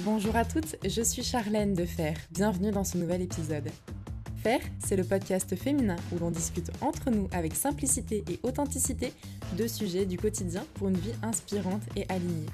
[0.00, 2.16] Bonjour à toutes, je suis Charlène de Fer.
[2.32, 3.68] Bienvenue dans ce nouvel épisode.
[4.42, 9.12] Faire, c'est le podcast féminin où l'on discute entre nous avec simplicité et authenticité
[9.56, 12.46] de sujets du quotidien pour une vie inspirante et alignée.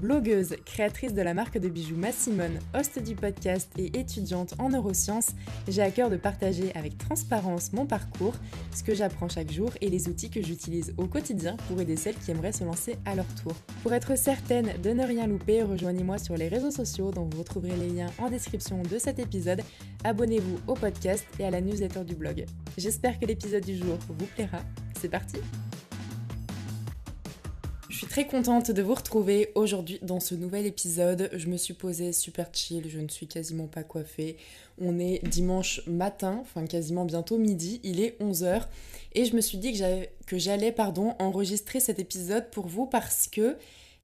[0.00, 5.32] Blogueuse, créatrice de la marque de bijoux Massimone, host du podcast et étudiante en neurosciences,
[5.68, 8.32] j'ai à cœur de partager avec transparence mon parcours,
[8.74, 12.16] ce que j'apprends chaque jour et les outils que j'utilise au quotidien pour aider celles
[12.16, 13.52] qui aimeraient se lancer à leur tour.
[13.82, 17.76] Pour être certaine de ne rien louper, rejoignez-moi sur les réseaux sociaux dont vous retrouverez
[17.76, 19.60] les liens en description de cet épisode.
[20.04, 22.46] Abonnez-vous au podcast et à la newsletter du blog.
[22.78, 24.60] J'espère que l'épisode du jour vous plaira.
[24.98, 25.36] C'est parti
[28.10, 31.30] très contente de vous retrouver aujourd'hui dans ce nouvel épisode.
[31.32, 34.36] Je me suis posée super chill, je ne suis quasiment pas coiffée.
[34.80, 38.64] On est dimanche matin, enfin quasiment bientôt midi, il est 11h
[39.14, 39.80] et je me suis dit
[40.26, 40.74] que j'allais
[41.20, 43.56] enregistrer cet épisode pour vous parce que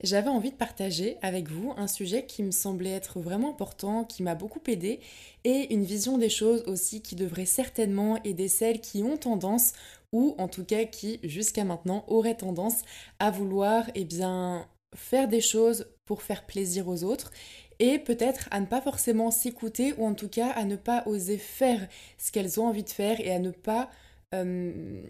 [0.03, 4.23] j'avais envie de partager avec vous un sujet qui me semblait être vraiment important, qui
[4.23, 5.01] m'a beaucoup aidé,
[5.45, 9.73] et une vision des choses aussi qui devrait certainement aider celles qui ont tendance
[10.13, 12.83] ou en tout cas qui jusqu'à maintenant auraient tendance
[13.19, 17.31] à vouloir eh bien faire des choses pour faire plaisir aux autres
[17.79, 21.39] et peut-être à ne pas forcément s'écouter ou en tout cas à ne pas oser
[21.39, 23.91] faire ce qu'elles ont envie de faire et à ne pas
[24.35, 25.03] euh,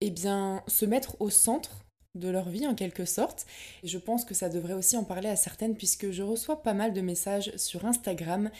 [0.00, 3.46] eh bien se mettre au centre de leur vie en quelque sorte.
[3.82, 6.74] Et je pense que ça devrait aussi en parler à certaines puisque je reçois pas
[6.74, 8.50] mal de messages sur Instagram,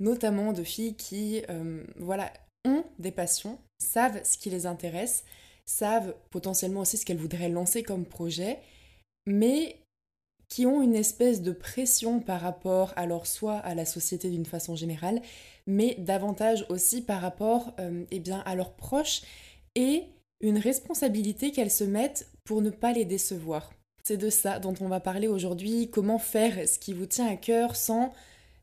[0.00, 2.32] notamment de filles qui euh, voilà,
[2.64, 5.24] ont des passions, savent ce qui les intéresse,
[5.66, 8.58] savent potentiellement aussi ce qu'elles voudraient lancer comme projet,
[9.26, 9.78] mais
[10.48, 14.76] qui ont une espèce de pression par rapport alors soit à la société d'une façon
[14.76, 15.20] générale,
[15.66, 19.22] mais davantage aussi par rapport euh, eh à leurs proches
[19.74, 20.04] et
[20.40, 23.72] une responsabilité qu'elles se mettent pour ne pas les décevoir.
[24.04, 27.36] C'est de ça dont on va parler aujourd'hui, comment faire ce qui vous tient à
[27.36, 28.12] cœur sans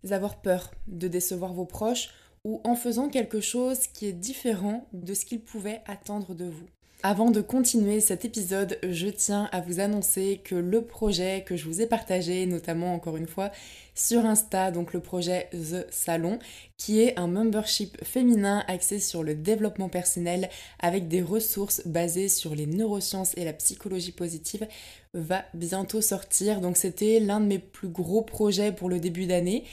[0.09, 2.09] avoir peur de décevoir vos proches
[2.43, 6.67] ou en faisant quelque chose qui est différent de ce qu'ils pouvaient attendre de vous.
[7.03, 11.65] Avant de continuer cet épisode, je tiens à vous annoncer que le projet que je
[11.65, 13.49] vous ai partagé, notamment encore une fois
[13.95, 16.37] sur Insta, donc le projet The Salon,
[16.77, 22.53] qui est un membership féminin axé sur le développement personnel avec des ressources basées sur
[22.53, 24.67] les neurosciences et la psychologie positive,
[25.15, 26.61] va bientôt sortir.
[26.61, 29.63] Donc c'était l'un de mes plus gros projets pour le début d'année.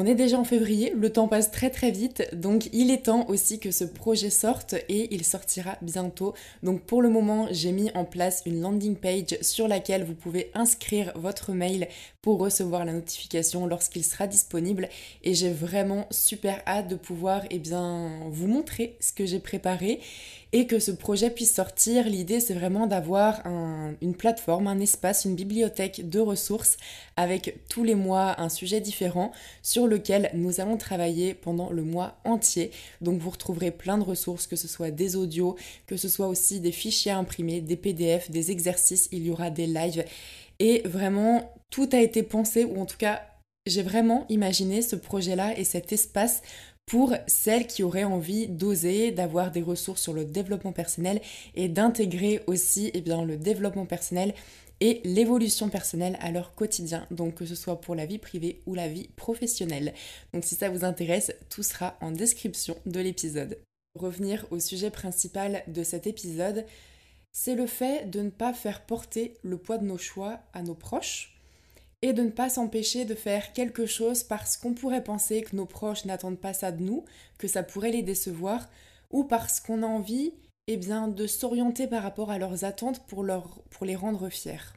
[0.00, 3.26] On est déjà en février, le temps passe très très vite, donc il est temps
[3.26, 6.34] aussi que ce projet sorte et il sortira bientôt.
[6.62, 10.52] Donc pour le moment, j'ai mis en place une landing page sur laquelle vous pouvez
[10.54, 11.88] inscrire votre mail
[12.22, 14.88] pour recevoir la notification lorsqu'il sera disponible
[15.24, 17.60] et j'ai vraiment super hâte de pouvoir eh
[18.30, 19.98] vous montrer ce que j'ai préparé
[20.52, 22.08] et que ce projet puisse sortir.
[22.08, 23.42] L'idée, c'est vraiment d'avoir
[24.00, 26.76] une plateforme, un espace, une bibliothèque de ressources
[27.16, 29.32] avec tous les mois un sujet différent
[29.62, 32.70] sur lequel nous allons travailler pendant le mois entier.
[33.00, 36.60] Donc vous retrouverez plein de ressources, que ce soit des audios, que ce soit aussi
[36.60, 40.04] des fichiers imprimés, des PDF, des exercices, il y aura des lives.
[40.60, 43.22] Et vraiment, tout a été pensé, ou en tout cas,
[43.68, 46.42] j'ai vraiment imaginé ce projet-là et cet espace
[46.86, 51.20] pour celles qui auraient envie d'oser, d'avoir des ressources sur le développement personnel
[51.54, 54.34] et d'intégrer aussi eh le développement personnel
[54.80, 58.74] et l'évolution personnelle à leur quotidien, donc que ce soit pour la vie privée ou
[58.74, 59.92] la vie professionnelle.
[60.32, 63.58] Donc si ça vous intéresse, tout sera en description de l'épisode.
[63.94, 66.64] Revenir au sujet principal de cet épisode,
[67.32, 70.74] c'est le fait de ne pas faire porter le poids de nos choix à nos
[70.74, 71.37] proches,
[72.02, 75.66] et de ne pas s'empêcher de faire quelque chose parce qu'on pourrait penser que nos
[75.66, 77.04] proches n'attendent pas ça de nous,
[77.38, 78.68] que ça pourrait les décevoir,
[79.10, 80.32] ou parce qu'on a envie
[80.68, 84.74] eh bien, de s'orienter par rapport à leurs attentes pour, les rendre fiers.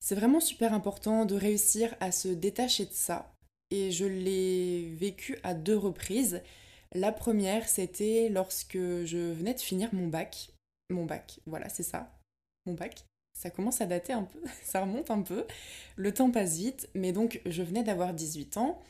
[0.00, 3.32] C'est vraiment super important de réussir à se détacher de ça,
[3.70, 6.42] et je l'ai vécu à deux reprises.
[6.94, 10.50] La première, c'était lorsque je venais de finir mon bac.
[10.90, 12.10] Mon bac, voilà, c'est ça,
[12.66, 13.04] mon bac
[13.34, 15.44] ça commence à dater un peu, ça remonte un peu.
[15.96, 18.82] Le temps passe vite, mais donc je venais d'avoir 18 ans.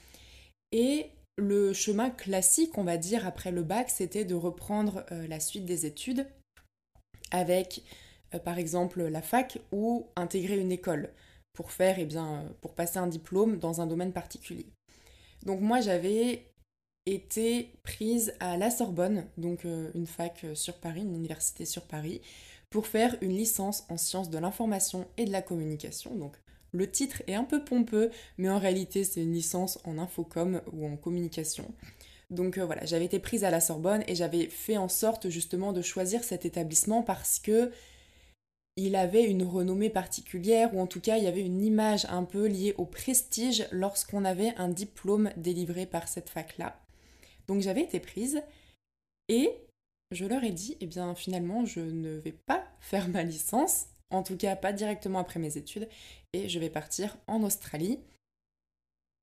[0.72, 5.40] Et le chemin classique, on va dire, après le bac, c'était de reprendre euh, la
[5.40, 6.26] suite des études
[7.30, 7.82] avec,
[8.34, 11.10] euh, par exemple, la fac ou intégrer une école
[11.52, 14.66] pour faire, eh bien, euh, pour passer un diplôme dans un domaine particulier.
[15.44, 16.51] Donc moi, j'avais
[17.06, 22.20] été prise à la Sorbonne, donc une fac sur Paris, une université sur Paris,
[22.70, 26.14] pour faire une licence en sciences de l'information et de la communication.
[26.14, 26.36] Donc
[26.72, 30.86] le titre est un peu pompeux, mais en réalité c'est une licence en infocom ou
[30.86, 31.72] en communication.
[32.30, 35.72] Donc euh, voilà, j'avais été prise à la Sorbonne et j'avais fait en sorte justement
[35.72, 37.70] de choisir cet établissement parce que
[38.76, 42.24] il avait une renommée particulière, ou en tout cas il y avait une image un
[42.24, 46.80] peu liée au prestige lorsqu'on avait un diplôme délivré par cette fac-là.
[47.46, 48.42] Donc j'avais été prise
[49.28, 49.50] et
[50.10, 54.22] je leur ai dit, eh bien finalement je ne vais pas faire ma licence, en
[54.22, 55.88] tout cas pas directement après mes études,
[56.32, 57.98] et je vais partir en Australie,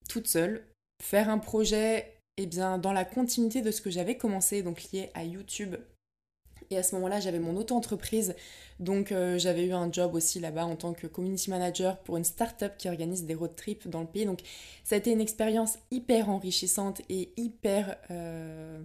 [0.10, 0.66] toute seule,
[1.04, 5.12] faire un projet eh bien, dans la continuité de ce que j'avais commencé, donc lié
[5.14, 5.76] à YouTube
[6.72, 8.36] et à ce moment-là, j'avais mon auto-entreprise.
[8.80, 12.24] Donc, euh, j'avais eu un job aussi là-bas en tant que community manager pour une
[12.24, 14.26] start-up qui organise des road trips dans le pays.
[14.26, 14.42] Donc,
[14.84, 18.82] ça a été une expérience hyper enrichissante et hyper euh,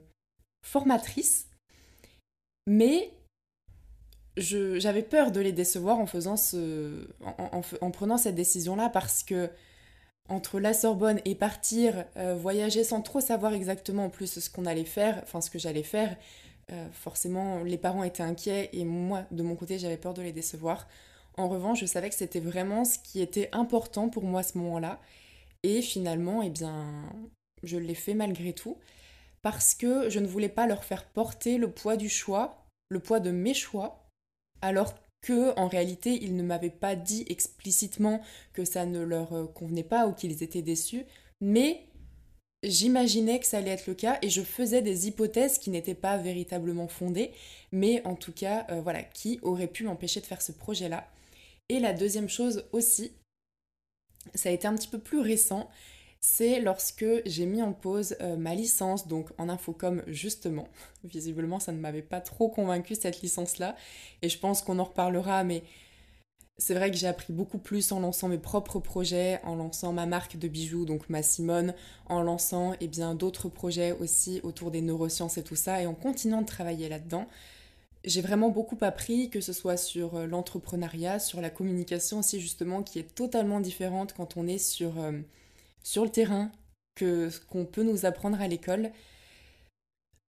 [0.63, 1.47] formatrice.
[2.67, 3.13] Mais
[4.37, 7.07] j'avais peur de les décevoir en, faisant ce,
[7.81, 9.51] en, prenant cette décision-là parce que
[10.31, 14.65] entre la Sorbonne et partir euh, voyager sans trop savoir exactement en plus ce qu'on
[14.65, 16.17] allait faire, enfin ce que j'allais faire,
[16.73, 20.33] euh, forcément, les parents étaient inquiets et moi, de mon côté, j'avais peur de les
[20.33, 20.89] décevoir.
[21.37, 24.57] En revanche, je savais que c'était vraiment ce qui était important pour moi à ce
[24.59, 25.01] moment-là.
[25.63, 27.11] Et finalement, eh bien,
[27.63, 28.79] je l'ai fait malgré tout.
[29.43, 33.21] Parce que je ne voulais pas leur faire porter le poids du choix, le poids
[33.21, 34.09] de mes choix,
[34.63, 38.21] alors que en réalité, ils ne m'avaient pas dit explicitement
[38.53, 41.05] que ça ne leur convenait pas ou qu'ils étaient déçus.
[41.41, 41.87] Mais
[42.67, 46.17] J'imaginais que ça allait être le cas et je faisais des hypothèses qui n'étaient pas
[46.17, 47.31] véritablement fondées,
[47.73, 51.07] mais en tout cas, euh, voilà, qui auraient pu m'empêcher de faire ce projet-là.
[51.69, 53.13] Et la deuxième chose aussi,
[54.35, 55.69] ça a été un petit peu plus récent,
[56.21, 60.67] c'est lorsque j'ai mis en pause euh, ma licence, donc en infocom justement.
[61.05, 63.77] Visiblement, ça ne m'avait pas trop convaincu cette licence-là,
[64.23, 65.65] et je pense qu'on en reparlera, mais
[66.59, 70.07] c'est vrai que j'ai appris beaucoup plus en lançant mes propres projets, en lançant ma
[70.07, 71.75] marque de bijoux, donc ma Simone,
[72.07, 75.95] en lançant eh bien d'autres projets aussi autour des neurosciences et tout ça, et en
[75.95, 77.27] continuant de travailler là-dedans.
[78.05, 82.83] J'ai vraiment beaucoup appris, que ce soit sur euh, l'entrepreneuriat, sur la communication aussi justement,
[82.83, 85.13] qui est totalement différente quand on est sur, euh,
[85.83, 86.53] sur le terrain
[86.95, 88.93] que ce qu'on peut nous apprendre à l'école.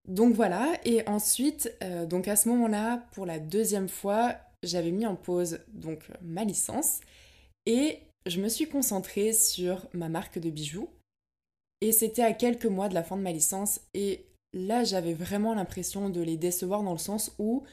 [0.08, 5.06] Donc voilà, et ensuite, euh, donc à ce moment-là, pour la deuxième fois, j'avais mis
[5.06, 7.00] en pause donc ma licence
[7.67, 10.88] et je me suis concentrée sur ma marque de bijoux.
[11.81, 15.55] Et c'était à quelques mois de la fin de ma licence et là j'avais vraiment
[15.55, 17.64] l'impression de les décevoir dans le sens où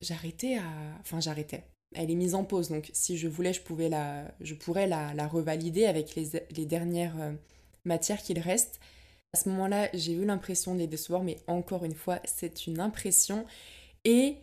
[0.00, 0.64] j'arrêtais à...
[1.00, 1.64] Enfin j'arrêtais.
[1.94, 4.34] Elle est mise en pause donc si je voulais je, pouvais la...
[4.40, 7.32] je pourrais la, la revalider avec les, les dernières euh,
[7.84, 8.80] matières qu'il reste.
[9.32, 12.80] À ce moment-là j'ai eu l'impression de les décevoir mais encore une fois c'est une
[12.80, 13.46] impression
[14.04, 14.36] et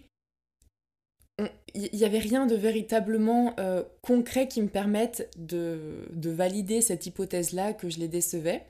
[1.73, 7.73] il n'y avait rien de véritablement euh, concret qui me permette de, valider cette hypothèse-là
[7.73, 8.65] que je les décevais.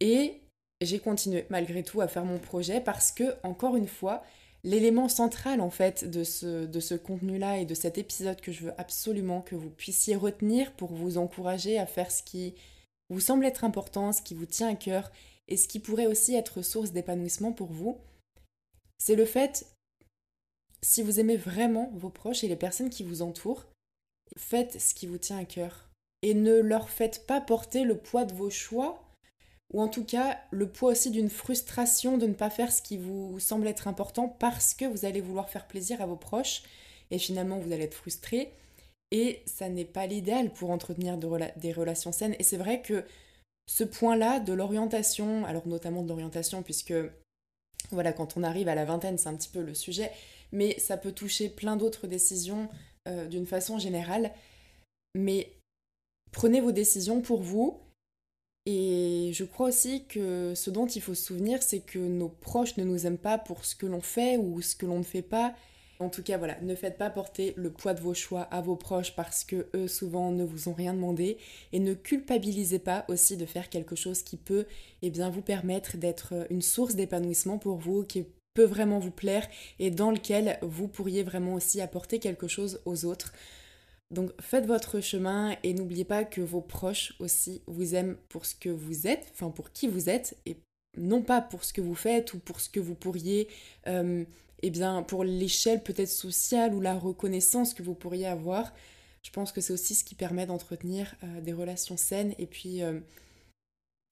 [0.00, 0.40] Et
[0.80, 4.22] j'ai continué malgré tout à faire mon projet parce que, encore une fois,
[4.64, 8.64] l'élément central en fait de ce, de ce contenu-là et de cet épisode que je
[8.64, 12.54] veux absolument que vous puissiez retenir pour vous encourager à faire ce qui
[13.10, 15.12] vous semble être important, ce qui vous tient à cœur
[15.48, 17.98] et ce qui pourrait aussi être source d'épanouissement pour vous,
[18.98, 19.66] c'est le fait
[20.84, 23.64] si vous aimez vraiment vos proches et les personnes qui vous entourent,
[24.36, 25.88] faites ce qui vous tient à cœur.
[26.22, 29.02] Et ne leur faites pas porter le poids de vos choix,
[29.72, 32.98] ou en tout cas le poids aussi d'une frustration de ne pas faire ce qui
[32.98, 36.62] vous semble être important parce que vous allez vouloir faire plaisir à vos proches,
[37.10, 38.52] et finalement vous allez être frustré.
[39.10, 42.36] Et ça n'est pas l'idéal pour entretenir des relations saines.
[42.38, 43.04] Et c'est vrai que
[43.66, 46.94] ce point-là de l'orientation, alors notamment de l'orientation, puisque
[47.90, 50.10] voilà, quand on arrive à la vingtaine, c'est un petit peu le sujet,
[50.52, 52.68] mais ça peut toucher plein d'autres décisions
[53.08, 54.32] euh, d'une façon générale.
[55.14, 55.52] Mais
[56.32, 57.80] prenez vos décisions pour vous.
[58.66, 62.76] Et je crois aussi que ce dont il faut se souvenir, c'est que nos proches
[62.78, 65.22] ne nous aiment pas pour ce que l'on fait ou ce que l'on ne fait
[65.22, 65.54] pas.
[66.04, 68.76] En tout cas, voilà, ne faites pas porter le poids de vos choix à vos
[68.76, 71.38] proches parce que eux souvent ne vous ont rien demandé
[71.72, 74.66] et ne culpabilisez pas aussi de faire quelque chose qui peut
[75.00, 79.48] eh bien vous permettre d'être une source d'épanouissement pour vous, qui peut vraiment vous plaire
[79.78, 83.32] et dans lequel vous pourriez vraiment aussi apporter quelque chose aux autres.
[84.10, 88.54] Donc faites votre chemin et n'oubliez pas que vos proches aussi vous aiment pour ce
[88.54, 90.58] que vous êtes, enfin pour qui vous êtes et
[90.96, 93.48] non pas pour ce que vous faites ou pour ce que vous pourriez,
[93.88, 94.24] euh,
[94.66, 98.72] eh bien pour l'échelle peut-être sociale ou la reconnaissance que vous pourriez avoir.
[99.22, 102.82] Je pense que c'est aussi ce qui permet d'entretenir euh, des relations saines et puis
[102.82, 103.00] euh,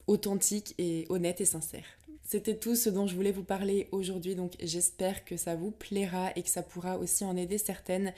[0.06, 1.86] authentiques et honnêtes et sincères.
[2.22, 6.32] C'était tout ce dont je voulais vous parler aujourd'hui, donc j'espère que ça vous plaira
[6.36, 8.12] et que ça pourra aussi en aider certaines.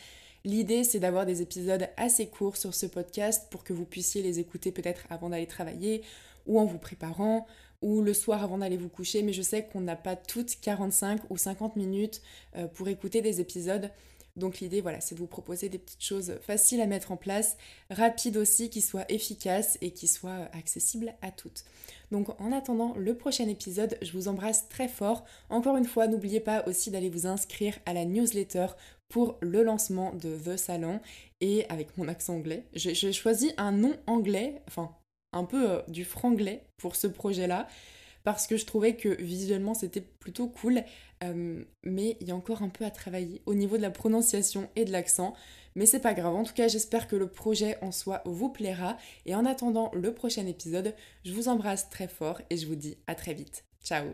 [0.45, 4.41] L'idée, c'est d'avoir des épisodes assez courts sur ce podcast pour que vous puissiez les
[4.41, 6.03] écouter peut-être avant d'aller travailler
[6.47, 7.47] ou en vous préparant
[7.85, 11.31] ou le soir avant d'aller vous coucher, mais je sais qu'on n'a pas toutes 45
[11.31, 12.23] ou 50 minutes
[12.57, 13.91] euh, pour écouter des épisodes.
[14.37, 17.59] Donc l'idée, voilà, c'est de vous proposer des petites choses faciles à mettre en place,
[17.91, 21.65] rapides aussi, qui soient efficaces et qui soient accessibles à toutes.
[22.11, 25.25] Donc en attendant le prochain épisode, je vous embrasse très fort.
[25.51, 28.69] Encore une fois, n'oubliez pas aussi d'aller vous inscrire à la newsletter
[29.09, 31.01] pour le lancement de The Salon
[31.43, 32.65] et avec mon accent anglais.
[32.73, 34.91] J'ai choisi un nom anglais, enfin
[35.35, 37.69] un peu euh, du franglais pour ce projet-là
[38.25, 40.83] parce que je trouvais que visuellement c'était plutôt cool,
[41.23, 44.69] euh, mais il y a encore un peu à travailler au niveau de la prononciation
[44.75, 45.35] et de l'accent.
[45.77, 48.97] Mais c'est pas grave, en tout cas j'espère que le projet en soi vous plaira.
[49.27, 52.97] Et en attendant le prochain épisode, je vous embrasse très fort et je vous dis
[53.07, 53.65] à très vite.
[53.85, 54.05] Ciao